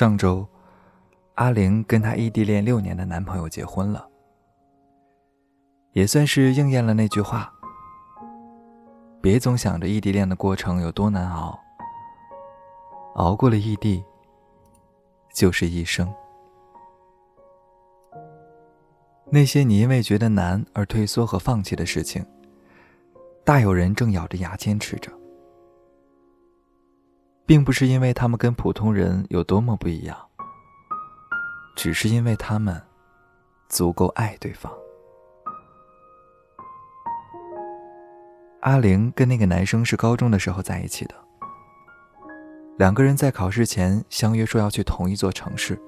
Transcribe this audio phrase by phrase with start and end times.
[0.00, 0.48] 上周，
[1.34, 4.08] 阿玲跟她异地恋六年的男朋友结婚了，
[5.92, 7.52] 也算是应验了那句话：
[9.20, 11.60] 别总想着异地恋的过程有多难熬，
[13.16, 14.02] 熬过了异地，
[15.34, 16.10] 就是一生。
[19.26, 22.24] 那些你因为觉得难而退缩和放弃的事情，
[23.44, 25.12] 大有人正咬着牙坚持着。
[27.46, 30.16] 并不是因为他们跟普通人有多么不一样，
[31.74, 32.80] 只是因为他们
[33.68, 34.72] 足够爱对方。
[38.60, 41.14] 阿玲跟那个男生是高中的时候在一起的，
[42.76, 45.80] 两个人在考试前相约说要去同一座城市，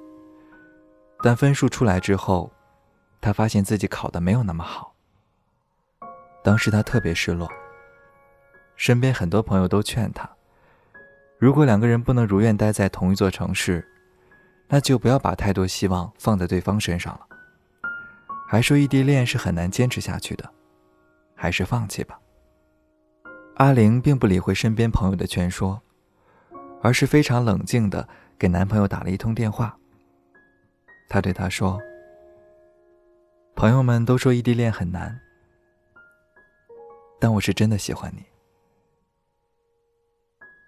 [1.22, 2.50] 但分数出来之后，
[3.20, 4.94] 他发现自己考的没有那么好。
[6.42, 7.46] 当时他特别失落，
[8.74, 10.28] 身边很多朋友都劝他。
[11.42, 13.84] 如果两个人不能如愿待在同一座城市，
[14.68, 17.26] 那就不要把太多希望放在对方身上了。
[18.46, 20.48] 还说异地恋是很难坚持下去的，
[21.34, 22.16] 还是放弃吧。
[23.56, 25.82] 阿玲并不理会身边朋友的劝说，
[26.80, 29.76] 而是非常冷静的给男朋友打了一通电话。
[31.08, 31.76] 她对他说
[33.56, 35.20] ：“朋友们都说异地恋很难，
[37.18, 38.22] 但我是真的喜欢你。”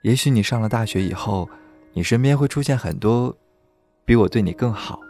[0.04, 1.48] 也许你上了大学以后，
[1.94, 3.34] 你身边会出现很多
[4.04, 5.00] 比我对你更好、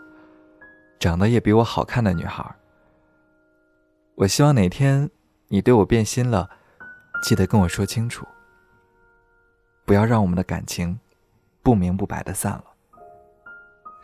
[1.00, 2.48] 长得也比我好看的女孩。
[4.14, 5.10] 我希望哪天
[5.48, 6.48] 你对我变心了，
[7.24, 8.24] 记得跟我说清楚，
[9.84, 10.96] 不要让我们的感情
[11.60, 12.64] 不明不白的散了。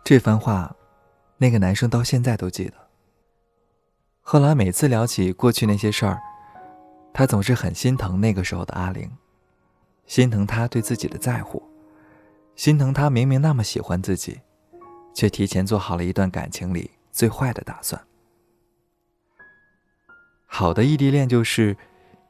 [0.03, 0.75] 这番话，
[1.39, 2.75] 那个男生到现在都记得。
[4.23, 6.19] 后来每次聊起过去那些事儿，
[7.15, 9.09] 他总是很心疼那个时候的阿玲。
[10.11, 11.63] 心疼他对自己的在乎，
[12.57, 14.41] 心疼他明明那么喜欢自己，
[15.15, 18.05] 却提前做好了一段感情里最坏的打算。
[20.47, 21.77] 好的异地恋就是，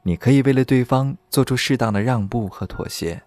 [0.03, 3.19] 你可以为了对方做出适当的让步和妥协，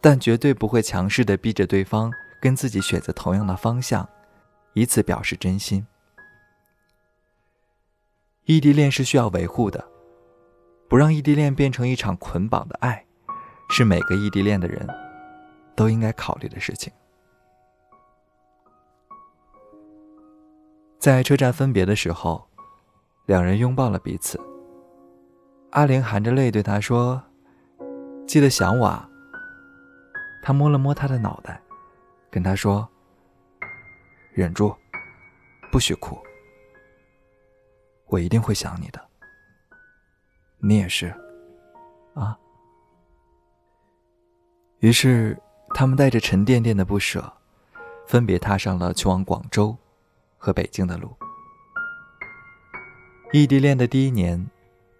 [0.00, 2.12] 但绝对不会强势的逼着对方
[2.42, 4.08] 跟自己选择同样的方向，
[4.72, 5.86] 以此表示真心。
[8.46, 9.88] 异地恋是需要维护的，
[10.88, 13.04] 不让异地恋变成一场捆绑的爱。
[13.70, 14.86] 是每个异地恋的人
[15.76, 16.92] 都应该考虑的事情。
[20.98, 22.44] 在车站分别的时候，
[23.26, 24.40] 两人拥抱了彼此。
[25.70, 27.22] 阿玲含着泪对他说
[28.26, 29.08] ：“记得想我啊。”
[30.42, 31.60] 他摸了摸他的脑袋，
[32.30, 32.88] 跟他说
[34.32, 34.74] ：“忍住，
[35.70, 36.18] 不许哭。
[38.06, 39.00] 我一定会想你的。
[40.58, 41.14] 你也是，
[42.14, 42.36] 啊。”
[44.80, 45.36] 于是，
[45.74, 47.32] 他们带着沉甸甸的不舍，
[48.06, 49.76] 分别踏上了去往广州
[50.36, 51.16] 和北京的路。
[53.32, 54.48] 异地恋的第一年，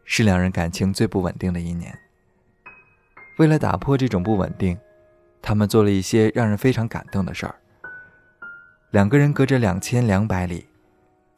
[0.05, 1.97] 是两人感情最不稳定的一年。
[3.39, 4.77] 为了打破这种不稳定，
[5.41, 7.55] 他们做了一些让人非常感动的事儿。
[8.91, 10.67] 两个人隔着两千两百里，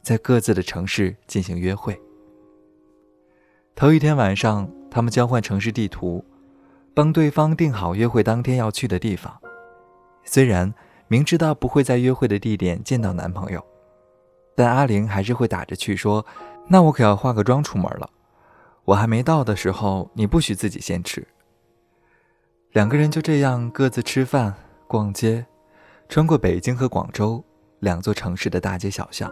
[0.01, 2.01] 在各自的城市进行约会。
[3.75, 6.25] 头一天晚上，他们交换城市地图。
[6.93, 9.39] 帮对方定好约会当天要去的地方，
[10.25, 10.73] 虽然
[11.07, 13.63] 明知道不会在约会的地点见到男朋友，
[14.55, 16.25] 但阿玲还是会打着趣说
[16.67, 18.09] ：“那我可要化个妆出门了。
[18.83, 21.25] 我还没到的时候，你不许自己先吃。”
[22.73, 24.53] 两个人就这样各自吃饭、
[24.87, 25.45] 逛街，
[26.09, 27.43] 穿过北京和广州
[27.79, 29.31] 两座城市的大街小巷，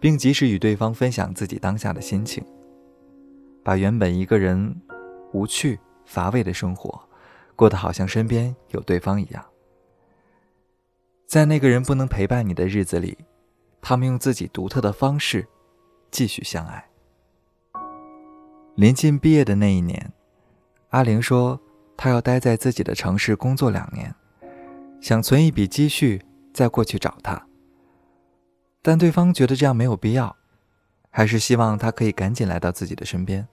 [0.00, 2.44] 并及时与对方分享自己当下的心情，
[3.64, 4.74] 把原本一个人
[5.32, 5.78] 无趣。
[6.10, 7.00] 乏味的生活，
[7.54, 9.46] 过得好像身边有对方一样。
[11.24, 13.16] 在那个人不能陪伴你的日子里，
[13.80, 15.46] 他们用自己独特的方式
[16.10, 16.84] 继续相爱。
[18.74, 20.12] 临近毕业的那一年，
[20.88, 21.60] 阿玲说
[21.96, 24.12] 她要待在自己的城市工作两年，
[25.00, 26.20] 想存一笔积蓄
[26.52, 27.40] 再过去找他。
[28.82, 30.34] 但对方觉得这样没有必要，
[31.08, 33.46] 还是希望他可以赶紧来到自己的身边。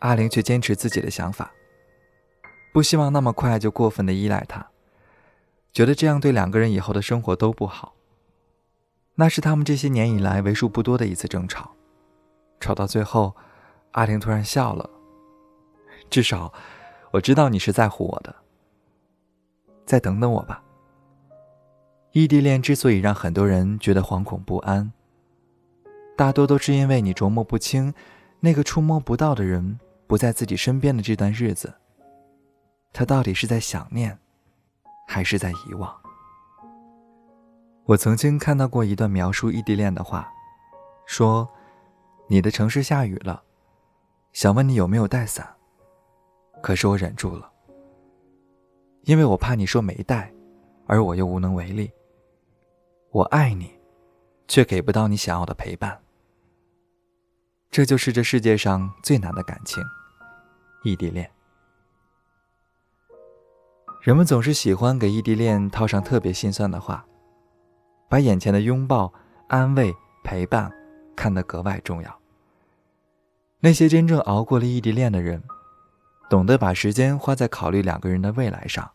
[0.00, 1.50] 阿玲却坚持自己的想法，
[2.72, 4.66] 不希望那么快就过分的依赖他，
[5.72, 7.94] 觉得这样对两个人以后的生活都不好。
[9.14, 11.70] 那是他们这些年以来为数不多的一次争吵，
[12.60, 13.34] 吵到最后，
[13.92, 14.90] 阿玲突然笑了。
[16.10, 16.52] 至少，
[17.12, 18.36] 我知道你是在乎我的。
[19.86, 20.62] 再等等我吧。
[22.12, 24.92] 异地恋之所以让很多人觉得惶恐不安，
[26.16, 27.94] 大多都是因为你琢磨不清，
[28.40, 29.78] 那个触摸不到的人。
[30.06, 31.74] 不在自己身边的这段日子，
[32.92, 34.16] 他到底是在想念，
[35.06, 35.94] 还是在遗忘？
[37.84, 40.32] 我曾经看到过一段描述异地恋的话，
[41.06, 41.48] 说
[42.28, 43.42] ：“你的城市下雨了，
[44.32, 45.48] 想问你有没有带伞，
[46.62, 47.50] 可是我忍住了，
[49.02, 50.32] 因为我怕你说没带，
[50.86, 51.90] 而我又无能为力。
[53.10, 53.72] 我爱你，
[54.46, 56.00] 却给不到你想要的陪伴。
[57.76, 59.84] 这就是这世界上最难的感情——
[60.82, 61.30] 异地恋。
[64.00, 67.04] 人们总是喜欢给异地恋套上特别心酸的话。”
[68.08, 69.12] 把眼前的拥抱、
[69.48, 69.94] 安慰、
[70.24, 70.72] 陪伴
[71.14, 72.18] 看得格外重要。
[73.60, 75.42] 那些真正熬过了异地恋的人，
[76.30, 78.90] 懂得把时间花在考虑两个人的未来上，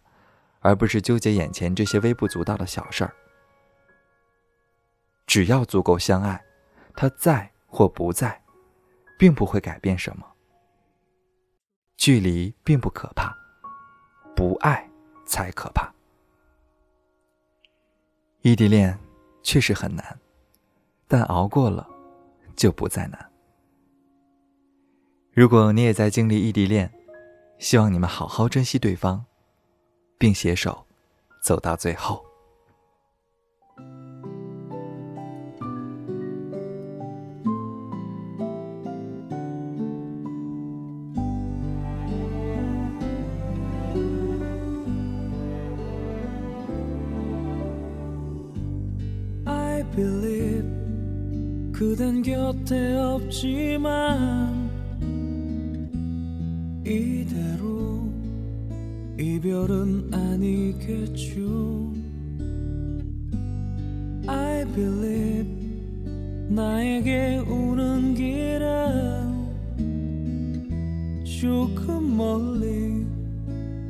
[0.62, 3.14] 而不是纠结眼前这些微不足道的小事儿。
[5.28, 6.44] 只要足够相爱，
[6.96, 8.42] 他在或不在，
[9.22, 10.26] 并不会改变什么。
[11.96, 13.32] 距离并不可怕，
[14.36, 14.90] 不爱
[15.28, 15.94] 才可怕。
[18.42, 18.98] 异地恋
[19.44, 20.20] 确实很难，
[21.08, 21.88] 但熬过了
[22.56, 23.32] 就不再难。
[25.34, 26.92] 如果你也在经历异地恋，
[27.60, 29.24] 希望你们好好珍惜对方，
[30.18, 30.88] 并携手
[31.44, 32.26] 走到最后。
[51.82, 54.70] 그댄 곁에 없지만
[56.86, 58.08] 이대로
[59.18, 61.92] 이별은 아니겠죠.
[64.28, 65.50] I believe
[66.50, 69.48] 나에게 우는 길은
[71.24, 73.08] 조금 멀리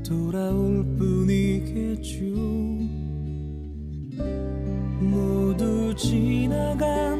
[0.01, 2.23] 돌아올 뿐이겠죠.
[5.01, 7.10] 모두 지나간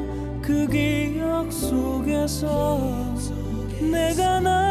[0.42, 2.80] 그 기억 속에서
[3.80, 4.61] 내가 나